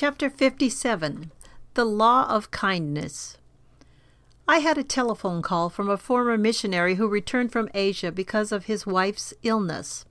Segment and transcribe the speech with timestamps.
[0.00, 1.30] Chapter 57
[1.74, 3.36] The Law of Kindness.
[4.48, 8.64] I had a telephone call from a former missionary who returned from Asia because of
[8.64, 10.06] his wife's illness.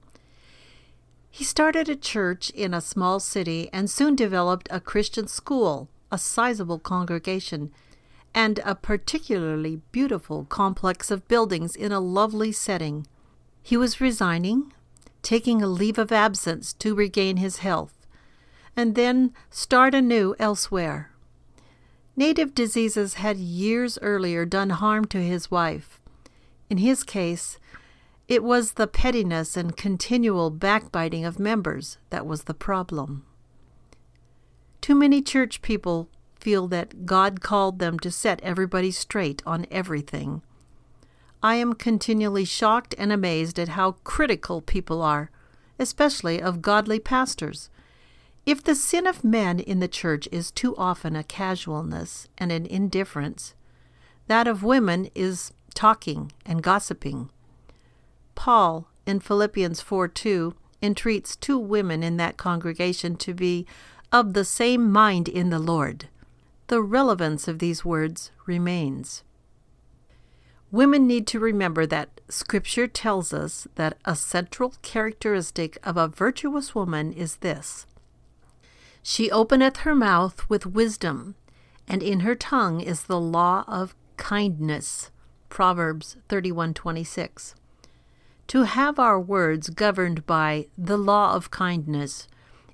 [1.31, 6.19] He started a church in a small city and soon developed a Christian school, a
[6.19, 7.71] sizable congregation,
[8.31, 13.07] and a particularly beautiful complex of buildings in a lovely setting.
[13.63, 14.71] He was resigning,
[15.23, 17.98] taking a leave of absence to regain his health
[18.79, 21.11] and then start anew elsewhere.
[22.15, 25.99] Native diseases had years earlier done harm to his wife.
[26.69, 27.59] In his case,
[28.29, 33.25] it was the pettiness and continual backbiting of members that was the problem.
[34.79, 36.07] Too many church people
[36.39, 40.41] feel that God called them to set everybody straight on everything.
[41.43, 45.31] I am continually shocked and amazed at how critical people are,
[45.77, 47.69] especially of godly pastors
[48.49, 52.65] if the sin of men in the church is too often a casualness and an
[52.65, 53.53] indifference,
[54.25, 57.29] that of women is talking and gossiping.
[58.33, 63.67] Paul, in Philippians 4 2, entreats two women in that congregation to be
[64.11, 66.07] of the same mind in the Lord.
[66.69, 69.21] The relevance of these words remains.
[70.71, 76.73] Women need to remember that Scripture tells us that a central characteristic of a virtuous
[76.73, 77.85] woman is this
[79.09, 81.33] she openeth her mouth with wisdom,
[81.87, 85.09] and in her tongue is the law of kindness.
[85.49, 87.55] Proverbs 31:26.
[88.49, 92.27] To have our words governed by the law of kindness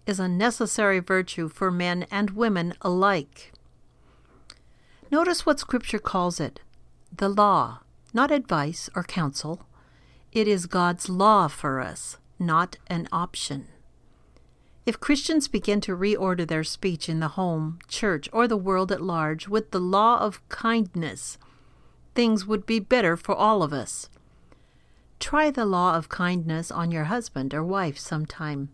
[0.05, 3.53] is a necessary virtue for men and women alike.
[5.09, 6.59] Notice what Scripture calls it
[7.15, 7.79] the law,
[8.13, 9.65] not advice or counsel.
[10.33, 13.69] It is God's law for us, not an option.
[14.85, 19.01] If Christians begin to reorder their speech in the home, church, or the world at
[19.01, 21.39] large with the law of kindness,
[22.13, 24.09] things would be better for all of us.
[25.19, 28.69] Try the law of kindness on your husband or wife sometime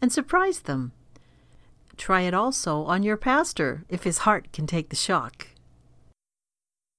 [0.00, 0.92] and surprise them.
[1.96, 5.48] Try it also on your pastor if his heart can take the shock.